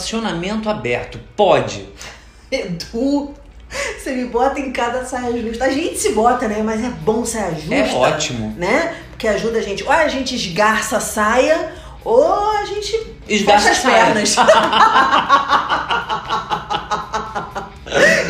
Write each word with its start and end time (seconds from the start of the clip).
Relacionamento 0.00 0.68
aberto. 0.68 1.18
Pode. 1.34 1.88
Edu, 2.52 3.32
você 3.98 4.12
me 4.12 4.26
bota 4.26 4.60
em 4.60 4.70
cada 4.70 5.04
saia 5.06 5.32
justa. 5.40 5.64
A 5.64 5.70
gente 5.70 5.96
se 5.98 6.10
bota, 6.12 6.46
né? 6.46 6.62
Mas 6.62 6.84
é 6.84 6.88
bom 6.90 7.24
saia 7.24 7.54
justa. 7.54 7.74
É 7.74 7.92
ótimo. 7.94 8.54
Né? 8.58 8.94
Porque 9.10 9.26
ajuda 9.26 9.58
a 9.58 9.62
gente. 9.62 9.82
Ou 9.82 9.90
a 9.90 10.06
gente 10.08 10.34
esgarça 10.34 10.98
a 10.98 11.00
saia, 11.00 11.72
ou 12.04 12.50
a 12.58 12.64
gente 12.66 13.14
Esgarça 13.26 13.70
as 13.70 13.78
pernas. 13.78 14.36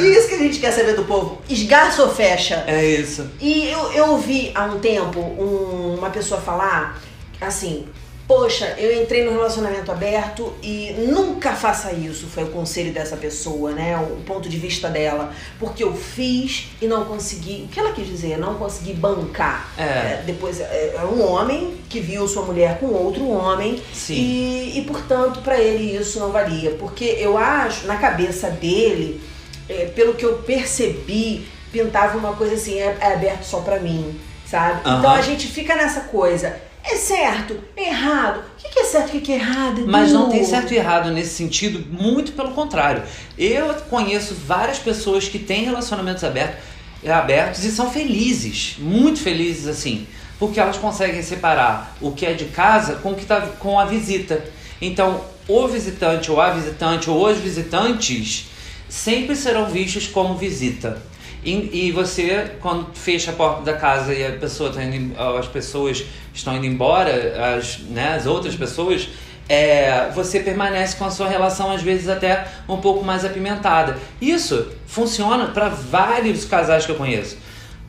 e 0.00 0.06
isso 0.16 0.28
que 0.28 0.34
a 0.34 0.38
gente 0.38 0.60
quer 0.60 0.70
saber 0.72 0.94
do 0.94 1.02
povo. 1.04 1.42
Esgarça 1.48 2.04
ou 2.04 2.14
fecha? 2.14 2.62
É 2.68 2.84
isso. 2.84 3.28
E 3.40 3.68
eu, 3.68 3.90
eu 3.92 4.06
ouvi 4.12 4.52
há 4.54 4.64
um 4.66 4.78
tempo 4.78 5.18
um- 5.20 5.96
uma 5.98 6.10
pessoa 6.10 6.40
falar 6.40 6.98
assim: 7.40 7.86
Poxa, 8.26 8.74
eu 8.76 9.02
entrei 9.02 9.24
no 9.24 9.30
relacionamento 9.30 9.92
aberto 9.92 10.52
e 10.60 10.94
nunca 11.08 11.54
faça 11.54 11.92
isso. 11.92 12.26
Foi 12.26 12.42
o 12.42 12.48
conselho 12.48 12.92
dessa 12.92 13.16
pessoa, 13.16 13.70
né? 13.70 13.96
O 13.96 14.22
ponto 14.22 14.48
de 14.48 14.58
vista 14.58 14.88
dela. 14.88 15.32
Porque 15.60 15.84
eu 15.84 15.94
fiz 15.94 16.68
e 16.82 16.88
não 16.88 17.04
consegui. 17.04 17.64
O 17.64 17.68
que 17.68 17.78
ela 17.78 17.92
quis 17.92 18.06
dizer? 18.06 18.36
Não 18.36 18.54
consegui 18.54 18.94
bancar. 18.94 19.70
É. 19.78 20.22
depois, 20.26 20.60
é 20.60 20.86
é 20.96 21.04
um 21.04 21.22
homem 21.22 21.76
que 21.88 22.00
viu 22.00 22.26
sua 22.26 22.42
mulher 22.42 22.78
com 22.78 22.86
outro 22.86 23.28
homem 23.28 23.80
Sim. 23.92 24.14
e, 24.14 24.78
e, 24.78 24.82
portanto, 24.82 25.40
pra 25.42 25.60
ele 25.60 25.96
isso 25.96 26.18
não 26.18 26.30
valia. 26.30 26.72
Porque 26.72 27.04
eu 27.04 27.36
acho, 27.36 27.86
na 27.86 27.96
cabeça 27.96 28.50
dele, 28.50 29.20
é, 29.68 29.86
pelo 29.86 30.14
que 30.14 30.24
eu 30.24 30.38
percebi, 30.38 31.46
pintava 31.70 32.16
uma 32.16 32.32
coisa 32.34 32.54
assim, 32.54 32.78
é, 32.78 32.96
é 33.00 33.12
aberto 33.14 33.44
só 33.44 33.60
pra 33.60 33.78
mim, 33.78 34.18
sabe? 34.46 34.80
Então 34.80 35.10
a 35.10 35.20
gente 35.20 35.46
fica 35.46 35.74
nessa 35.74 36.00
coisa. 36.00 36.56
É 36.88 36.96
certo? 36.96 37.58
É 37.76 37.88
errado? 37.88 38.40
O 38.40 38.68
que 38.72 38.78
é 38.78 38.84
certo 38.84 39.08
o 39.08 39.12
que 39.12 39.20
que 39.20 39.32
é 39.32 39.36
errado? 39.36 39.80
Edu? 39.80 39.90
Mas 39.90 40.12
não 40.12 40.28
tem 40.28 40.44
certo 40.44 40.72
e 40.72 40.76
errado 40.76 41.10
nesse 41.10 41.34
sentido, 41.34 41.84
muito 41.90 42.32
pelo 42.32 42.52
contrário. 42.52 43.02
Eu 43.36 43.74
conheço 43.90 44.34
várias 44.34 44.78
pessoas 44.78 45.28
que 45.28 45.38
têm 45.38 45.64
relacionamentos 45.64 46.22
abertos, 46.22 46.62
abertos 47.04 47.64
e 47.64 47.72
são 47.72 47.90
felizes, 47.90 48.76
muito 48.78 49.20
felizes 49.20 49.66
assim, 49.66 50.06
porque 50.38 50.60
elas 50.60 50.76
conseguem 50.76 51.22
separar 51.22 51.96
o 52.00 52.12
que 52.12 52.24
é 52.24 52.34
de 52.34 52.46
casa 52.46 52.96
com 52.96 53.10
o 53.10 53.14
que 53.16 53.26
tá 53.26 53.40
com 53.58 53.80
a 53.80 53.84
visita. 53.84 54.44
Então, 54.80 55.24
o 55.48 55.66
visitante 55.66 56.30
ou 56.30 56.40
a 56.40 56.50
visitante 56.50 57.10
ou 57.10 57.28
os 57.28 57.38
visitantes 57.38 58.46
sempre 58.88 59.34
serão 59.34 59.66
vistos 59.66 60.06
como 60.06 60.36
visita. 60.36 61.02
E, 61.46 61.86
e 61.86 61.92
você, 61.92 62.56
quando 62.60 62.88
fecha 62.92 63.30
a 63.30 63.34
porta 63.34 63.62
da 63.62 63.74
casa 63.74 64.12
e 64.12 64.26
a 64.26 64.32
pessoa 64.32 64.72
tá 64.72 64.82
indo, 64.82 65.16
as 65.38 65.46
pessoas 65.46 66.04
estão 66.34 66.56
indo 66.56 66.66
embora, 66.66 67.56
as, 67.56 67.78
né, 67.78 68.16
as 68.16 68.26
outras 68.26 68.56
pessoas, 68.56 69.08
é, 69.48 70.10
você 70.12 70.40
permanece 70.40 70.96
com 70.96 71.04
a 71.04 71.10
sua 71.10 71.28
relação 71.28 71.70
às 71.70 71.80
vezes 71.82 72.08
até 72.08 72.48
um 72.68 72.78
pouco 72.78 73.04
mais 73.04 73.24
apimentada. 73.24 73.96
Isso 74.20 74.72
funciona 74.88 75.46
para 75.46 75.68
vários 75.68 76.44
casais 76.44 76.84
que 76.84 76.90
eu 76.90 76.96
conheço. 76.96 77.38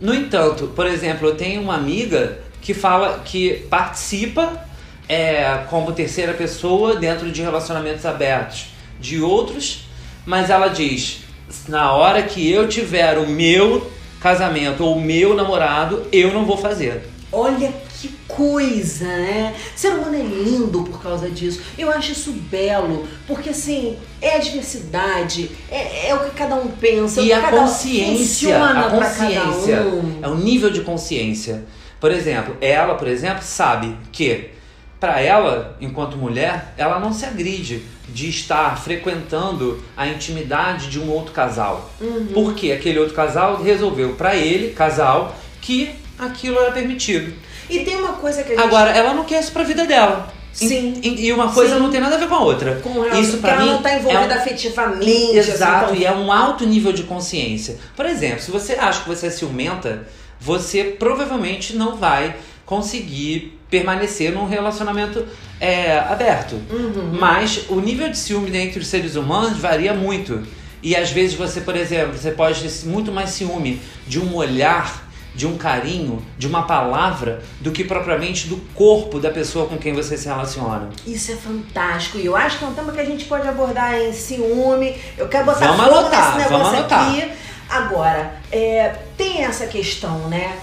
No 0.00 0.12
entanto, 0.12 0.72
por 0.74 0.88
exemplo, 0.88 1.28
eu 1.28 1.36
tenho 1.36 1.62
uma 1.62 1.76
amiga 1.76 2.40
que 2.60 2.74
fala 2.74 3.20
que 3.24 3.64
participa 3.70 4.66
é, 5.08 5.64
como 5.70 5.92
terceira 5.92 6.34
pessoa 6.34 6.96
dentro 6.96 7.30
de 7.30 7.40
relacionamentos 7.40 8.04
abertos 8.04 8.66
de 8.98 9.22
outros, 9.22 9.84
mas 10.26 10.50
ela 10.50 10.66
diz: 10.66 11.23
na 11.68 11.92
hora 11.92 12.22
que 12.22 12.50
eu 12.50 12.68
tiver 12.68 13.18
o 13.18 13.26
meu 13.26 13.90
casamento 14.20 14.84
ou 14.84 14.96
o 14.96 15.00
meu 15.00 15.34
namorado, 15.34 16.06
eu 16.10 16.32
não 16.32 16.44
vou 16.44 16.56
fazer. 16.56 17.10
Olha 17.30 17.72
que 18.00 18.08
coisa, 18.28 19.06
né? 19.06 19.54
Ser 19.74 19.88
humano 19.88 20.14
é 20.14 20.22
lindo 20.22 20.82
por 20.84 21.02
causa 21.02 21.28
disso. 21.28 21.60
Eu 21.76 21.90
acho 21.90 22.12
isso 22.12 22.32
belo, 22.32 23.08
porque 23.26 23.50
assim, 23.50 23.98
é 24.22 24.36
a 24.36 24.38
diversidade, 24.38 25.50
é, 25.70 26.08
é 26.08 26.14
o 26.14 26.20
que 26.20 26.30
cada 26.30 26.54
um 26.54 26.68
pensa, 26.68 27.20
E 27.20 27.32
é 27.32 27.36
o 27.36 27.40
que 27.40 27.46
a 27.46 27.50
cada 27.50 27.62
um 27.62 27.66
consciência, 27.66 28.16
funciona 28.18 28.86
a 28.86 28.90
consciência 28.90 29.80
um. 29.82 30.18
é 30.22 30.28
o 30.28 30.36
nível 30.36 30.70
de 30.70 30.82
consciência. 30.82 31.64
Por 32.00 32.10
exemplo, 32.10 32.56
ela, 32.60 32.94
por 32.94 33.08
exemplo, 33.08 33.42
sabe 33.42 33.96
que 34.12 34.53
para 35.00 35.20
ela, 35.20 35.76
enquanto 35.80 36.16
mulher, 36.16 36.72
ela 36.78 36.98
não 36.98 37.12
se 37.12 37.24
agride 37.26 37.82
de 38.08 38.28
estar 38.28 38.78
frequentando 38.82 39.82
a 39.96 40.06
intimidade 40.06 40.88
de 40.88 40.98
um 41.00 41.10
outro 41.10 41.32
casal. 41.32 41.90
Uhum. 42.00 42.28
Porque 42.32 42.72
aquele 42.72 42.98
outro 42.98 43.14
casal 43.14 43.62
resolveu 43.62 44.14
para 44.14 44.34
ele, 44.36 44.72
casal, 44.72 45.36
que 45.60 45.90
aquilo 46.18 46.58
era 46.58 46.72
permitido. 46.72 47.34
E 47.68 47.80
tem 47.80 47.96
uma 47.96 48.12
coisa 48.14 48.42
que 48.42 48.52
a 48.52 48.56
gente 48.56 48.64
Agora, 48.64 48.90
ela 48.90 49.12
não 49.14 49.24
quer 49.24 49.40
isso 49.40 49.52
pra 49.52 49.62
vida 49.64 49.84
dela. 49.86 50.32
Sim. 50.52 51.00
E, 51.02 51.26
e 51.26 51.32
uma 51.32 51.50
coisa 51.52 51.74
Sim. 51.74 51.80
não 51.80 51.90
tem 51.90 52.00
nada 52.00 52.14
a 52.14 52.18
ver 52.18 52.28
com 52.28 52.34
a 52.36 52.40
outra. 52.40 52.76
com 52.80 52.92
relação, 52.92 53.20
Isso 53.20 53.38
pra 53.38 53.50
que 53.50 53.56
ela 53.56 53.64
mim 53.66 53.72
não 53.72 53.82
tá 53.82 53.90
é 53.90 53.98
envolvida 53.98 54.34
um- 54.34 54.38
afetivamente. 54.38 55.36
Exato, 55.36 55.86
assim, 55.92 56.02
e 56.02 56.04
é 56.04 56.12
um 56.12 56.30
alto 56.30 56.64
nível 56.64 56.92
de 56.92 57.02
consciência. 57.02 57.76
Por 57.96 58.06
exemplo, 58.06 58.40
se 58.40 58.50
você 58.52 58.74
acha 58.74 59.02
que 59.02 59.08
você 59.08 59.26
é 59.26 59.30
ciumenta, 59.30 60.06
você 60.40 60.84
provavelmente 60.84 61.74
não 61.74 61.96
vai 61.96 62.36
conseguir 62.64 63.58
permanecer 63.74 64.30
num 64.30 64.46
relacionamento 64.46 65.26
é, 65.60 65.98
aberto. 65.98 66.54
Uhum. 66.70 67.18
Mas 67.18 67.64
o 67.68 67.80
nível 67.80 68.08
de 68.08 68.16
ciúme 68.16 68.56
entre 68.56 68.78
os 68.78 68.86
seres 68.86 69.16
humanos 69.16 69.58
varia 69.58 69.92
muito. 69.92 70.46
E 70.80 70.94
às 70.94 71.10
vezes 71.10 71.34
você, 71.34 71.60
por 71.60 71.74
exemplo, 71.74 72.16
você 72.16 72.30
pode 72.30 72.62
ter 72.62 72.86
muito 72.86 73.10
mais 73.10 73.30
ciúme 73.30 73.80
de 74.06 74.20
um 74.20 74.32
olhar, 74.36 75.08
de 75.34 75.44
um 75.44 75.56
carinho, 75.56 76.24
de 76.38 76.46
uma 76.46 76.62
palavra, 76.62 77.42
do 77.60 77.72
que 77.72 77.82
propriamente 77.82 78.46
do 78.46 78.58
corpo 78.74 79.18
da 79.18 79.30
pessoa 79.32 79.66
com 79.66 79.76
quem 79.76 79.92
você 79.92 80.16
se 80.16 80.28
relaciona. 80.28 80.90
Isso 81.04 81.32
é 81.32 81.36
fantástico. 81.36 82.18
E 82.18 82.26
eu 82.26 82.36
acho 82.36 82.58
que 82.58 82.64
é 82.64 82.68
um 82.68 82.74
tema 82.74 82.92
que 82.92 83.00
a 83.00 83.04
gente 83.04 83.24
pode 83.24 83.48
abordar 83.48 83.98
em 83.98 84.12
ciúme. 84.12 84.94
Eu 85.18 85.26
quero 85.26 85.46
botar 85.46 85.66
Vamos 85.66 85.84
fogo 85.84 85.98
anotar, 85.98 86.36
nesse 86.36 86.48
vamos 86.48 86.70
negócio 86.70 86.96
aqui. 86.96 87.32
Agora, 87.68 88.36
é, 88.52 88.94
tem 89.16 89.42
essa 89.42 89.66
questão, 89.66 90.28
né? 90.28 90.56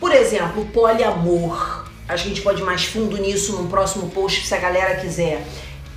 Por 0.00 0.10
exemplo, 0.10 0.62
o 0.62 0.66
poliamor. 0.66 1.85
Acho 2.08 2.22
que 2.24 2.30
a 2.30 2.34
gente 2.34 2.42
pode 2.42 2.62
ir 2.62 2.64
mais 2.64 2.84
fundo 2.84 3.16
nisso 3.18 3.52
num 3.56 3.66
próximo 3.68 4.08
post, 4.10 4.46
se 4.46 4.54
a 4.54 4.58
galera 4.58 4.96
quiser. 4.96 5.44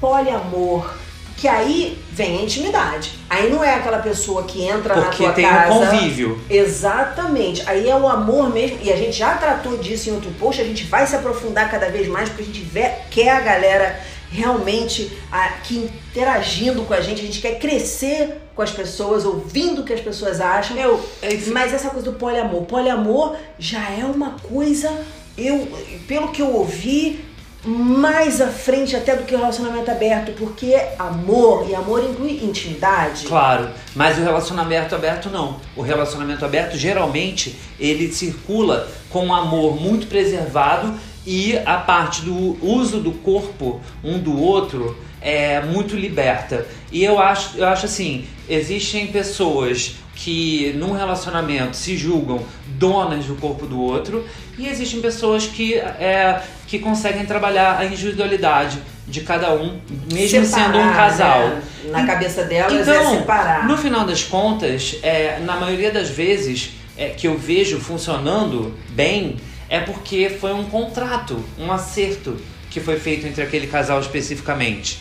Poliamor. 0.00 0.90
Que 1.36 1.46
aí 1.46 1.96
vem 2.10 2.38
a 2.38 2.42
intimidade. 2.42 3.12
Aí 3.30 3.48
não 3.48 3.62
é 3.62 3.74
aquela 3.76 3.98
pessoa 3.98 4.42
que 4.42 4.64
entra 4.64 4.96
na 4.96 5.02
Porque 5.02 5.22
tua 5.22 5.32
tem 5.32 5.44
casa. 5.48 5.72
um 5.72 5.78
convívio. 5.86 6.40
Exatamente. 6.50 7.62
Aí 7.64 7.88
é 7.88 7.94
o 7.94 8.08
amor 8.08 8.50
mesmo. 8.52 8.78
E 8.82 8.92
a 8.92 8.96
gente 8.96 9.16
já 9.16 9.34
tratou 9.36 9.76
disso 9.76 10.10
em 10.10 10.14
outro 10.14 10.30
post. 10.32 10.60
A 10.60 10.64
gente 10.64 10.82
vai 10.84 11.06
se 11.06 11.14
aprofundar 11.14 11.70
cada 11.70 11.88
vez 11.90 12.08
mais 12.08 12.28
porque 12.28 12.42
a 12.42 12.46
gente 12.46 12.60
vê- 12.62 12.92
quer 13.10 13.28
a 13.30 13.40
galera 13.40 14.00
realmente 14.32 15.16
aqui 15.30 15.88
interagindo 16.10 16.82
com 16.82 16.92
a 16.94 17.00
gente. 17.00 17.20
A 17.22 17.24
gente 17.24 17.40
quer 17.40 17.58
crescer 17.60 18.40
com 18.56 18.62
as 18.62 18.72
pessoas, 18.72 19.24
ouvindo 19.24 19.82
o 19.82 19.84
que 19.84 19.92
as 19.92 20.00
pessoas 20.00 20.40
acham. 20.40 20.76
Eu, 20.76 20.98
enfim, 21.22 21.50
Mas 21.52 21.72
essa 21.72 21.88
coisa 21.90 22.10
do 22.10 22.18
poliamor. 22.18 22.62
Poliamor 22.62 23.36
já 23.60 23.88
é 23.90 24.04
uma 24.04 24.32
coisa, 24.42 24.90
eu, 25.38 25.68
pelo 26.06 26.28
que 26.28 26.42
eu 26.42 26.54
ouvi, 26.54 27.24
mais 27.64 28.40
à 28.40 28.48
frente 28.48 28.94
até 28.94 29.16
do 29.16 29.24
que 29.24 29.34
o 29.34 29.38
relacionamento 29.38 29.90
aberto. 29.90 30.32
Porque 30.32 30.66
é 30.66 30.94
amor, 30.98 31.68
e 31.68 31.74
amor 31.74 32.02
inclui 32.04 32.44
intimidade. 32.44 33.26
Claro, 33.26 33.70
mas 33.94 34.18
o 34.18 34.22
relacionamento 34.22 34.94
aberto 34.94 35.28
não. 35.30 35.60
O 35.76 35.82
relacionamento 35.82 36.44
aberto 36.44 36.76
geralmente 36.76 37.56
ele 37.78 38.12
circula 38.12 38.88
com 39.10 39.26
um 39.26 39.34
amor 39.34 39.80
muito 39.80 40.06
preservado 40.06 40.94
e 41.26 41.58
a 41.58 41.76
parte 41.76 42.22
do 42.22 42.56
uso 42.64 43.00
do 43.00 43.12
corpo 43.12 43.80
um 44.02 44.18
do 44.18 44.40
outro 44.40 44.96
é 45.20 45.60
muito 45.60 45.96
liberta. 45.96 46.66
E 46.90 47.04
eu 47.04 47.18
acho, 47.18 47.58
eu 47.58 47.66
acho 47.66 47.86
assim, 47.86 48.26
existem 48.48 49.08
pessoas 49.08 49.96
que 50.14 50.72
num 50.76 50.92
relacionamento 50.92 51.76
se 51.76 51.96
julgam 51.96 52.42
donas 52.78 53.24
do 53.26 53.34
corpo 53.34 53.66
do 53.66 53.80
outro 53.80 54.24
e 54.56 54.68
existem 54.68 55.00
pessoas 55.00 55.46
que 55.46 55.74
é, 55.74 56.40
que 56.66 56.78
conseguem 56.78 57.24
trabalhar 57.26 57.78
a 57.78 57.84
individualidade 57.84 58.78
de 59.06 59.22
cada 59.22 59.52
um, 59.54 59.80
mesmo 60.12 60.44
Separar, 60.44 60.66
sendo 60.66 60.78
um 60.78 60.92
casal. 60.92 61.40
né? 61.48 61.62
Na 61.90 62.02
E- 62.02 62.06
cabeça 62.06 62.44
delas 62.44 62.72
é 62.88 62.92
então, 62.96 63.18
separar. 63.18 63.66
no 63.66 63.76
final 63.76 64.04
das 64.04 64.22
contas, 64.22 64.96
é, 65.02 65.38
na 65.40 65.56
maioria 65.56 65.90
das 65.90 66.08
vezes 66.10 66.70
é, 66.96 67.08
que 67.10 67.26
eu 67.26 67.36
vejo 67.38 67.78
funcionando 67.80 68.74
bem, 68.90 69.36
é 69.68 69.80
porque 69.80 70.28
foi 70.40 70.52
um 70.52 70.64
contrato, 70.64 71.42
um 71.58 71.70
acerto 71.72 72.36
que 72.70 72.80
foi 72.80 72.98
feito 72.98 73.26
entre 73.26 73.42
aquele 73.42 73.66
casal 73.66 73.98
especificamente. 74.00 75.00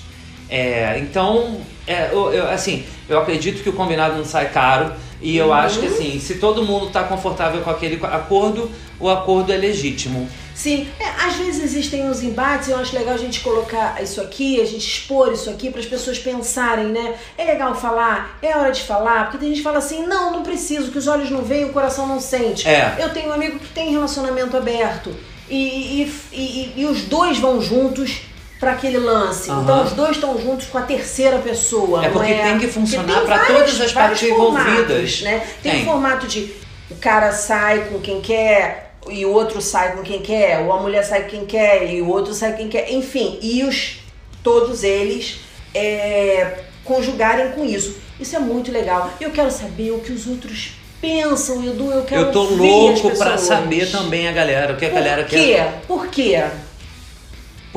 É, 0.50 0.98
então, 1.00 1.60
é, 1.86 2.10
eu, 2.14 2.32
eu- 2.32 2.50
assim, 2.50 2.86
eu 3.10 3.20
acredito 3.20 3.62
que 3.62 3.70
o 3.70 3.74
combinado 3.74 4.16
não 4.16 4.24
sai 4.26 4.50
caro 4.50 4.94
e 5.22 5.36
eu 5.38 5.48
Uhum. 5.48 5.54
acho 5.54 5.80
que 5.80 5.88
assim, 5.88 6.20
se 6.20 6.36
todo 6.36 6.64
mundo 6.64 6.88
está 6.88 7.04
confortável 7.04 7.62
com 7.62 7.70
aquele 7.70 8.00
acordo, 8.06 8.70
o 9.00 9.10
acordo 9.10 9.52
é 9.52 9.58
legítimo. 9.58 10.28
Sim, 10.56 10.88
é, 11.00 11.06
às 11.28 11.36
vezes 11.36 11.64
existem 11.64 12.10
uns 12.10 12.24
embates 12.24 12.68
e 12.68 12.72
eu 12.72 12.78
acho 12.80 12.96
legal 12.96 13.14
a 13.14 13.18
gente 13.18 13.42
colocar 13.42 14.02
isso 14.02 14.20
aqui, 14.20 14.60
a 14.60 14.66
gente 14.66 14.88
expor 14.88 15.32
isso 15.32 15.50
aqui 15.52 15.70
para 15.70 15.80
as 15.80 15.86
pessoas 15.86 16.18
pensarem, 16.18 16.88
né? 16.88 17.14
É 17.38 17.46
legal 17.46 17.76
falar, 17.76 18.40
é 18.42 18.58
hora 18.58 18.72
de 18.72 18.82
falar, 18.82 19.26
porque 19.26 19.38
tem 19.38 19.50
gente 19.50 19.58
que 19.58 19.64
fala 19.64 19.78
assim: 19.78 20.08
não, 20.08 20.32
não 20.32 20.42
preciso, 20.42 20.90
que 20.92 20.98
os 20.98 21.08
olhos 21.08 21.30
não 21.30 21.44
veem, 21.44 21.66
o 21.66 21.74
coração 21.74 22.08
não 22.08 22.20
sente. 22.20 22.68
É. 22.68 22.96
Eu 23.00 23.10
tenho 23.14 23.30
um 23.30 23.34
amigo 23.34 23.60
que 23.60 23.68
tem 23.68 23.92
relacionamento 23.92 24.58
aberto 24.58 25.16
e, 25.48 25.56
e, 26.02 26.14
e- 26.34 26.74
e 26.82 26.86
os 26.86 27.04
dois 27.04 27.38
vão 27.38 27.62
juntos 27.62 28.22
para 28.60 28.72
aquele 28.72 28.98
lance. 28.98 29.50
Aham. 29.50 29.62
Então 29.64 29.84
os 29.84 29.94
dois 29.94 30.12
estão 30.12 30.40
juntos 30.42 30.68
com 30.68 30.78
a 30.78 30.82
terceira 30.82 31.38
pessoa. 31.40 32.06
É 32.06 32.10
porque 32.10 32.34
tem 32.34 32.58
que 32.60 32.68
funcionar 32.68 33.22
vários- 33.26 33.48
todas 33.48 33.82
as 33.82 33.94
partes 33.94 34.24
envolvidas. 34.30 35.22
Né? 35.22 35.42
Tem, 35.62 35.72
Tem. 35.74 35.82
o 35.84 35.86
formato 35.86 36.28
de 36.28 36.52
o 36.90 36.96
cara 36.96 37.32
sai 37.32 37.86
com 37.92 38.00
quem 38.00 38.22
quer 38.22 38.94
e 39.10 39.26
o 39.26 39.32
outro 39.32 39.62
sai 39.62 39.94
com 39.96 40.02
quem 40.04 40.22
quer, 40.22 40.60
ou 40.60 40.74
a 40.74 40.80
mulher 40.82 41.04
sai 41.04 41.24
com 41.24 41.30
quem 41.30 41.46
quer 41.46 41.90
e 41.94 42.02
o 42.02 42.10
outro 42.10 42.34
sai 42.34 42.52
com 42.52 42.58
quem 42.58 42.68
quer. 42.70 42.92
Enfim, 42.92 43.38
e 43.42 43.64
os 43.64 44.00
todos 44.44 44.84
eles 44.84 45.40
é, 45.76 46.60
conjugarem 46.84 47.52
com 47.52 47.64
isso. 47.66 47.96
Isso 48.20 48.36
é 48.36 48.40
muito 48.40 48.72
legal. 48.72 49.12
Eu 49.22 49.30
quero 49.32 49.52
saber 49.52 49.92
o 49.92 50.00
que 50.00 50.12
os 50.12 50.26
outros 50.26 50.72
pensam, 51.00 51.64
Edu. 51.64 51.92
Eu 51.92 52.04
quero 52.04 52.22
Eu 52.24 52.32
tô 52.32 52.44
louco 52.44 53.10
pessoas. 53.12 53.42
saber 53.42 53.92
também 53.92 54.28
a 54.28 54.32
galera, 54.32 54.74
o 54.74 54.78
que 54.78 54.86
a 54.86 54.90
galera 54.90 55.24
Por 55.24 55.30
quer. 55.30 55.38
quê? 55.46 55.64
Por 55.88 56.08
quê? 56.08 56.44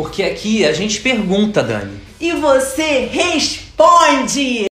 Porque 0.00 0.23
aqui 0.23 0.64
a 0.64 0.73
gente 0.73 0.99
pergunta, 1.02 1.62
Dani. 1.62 2.00
E 2.19 2.32
você 2.32 3.06
responde! 3.12 4.69